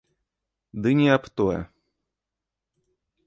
[0.85, 1.59] Ды не аб тое.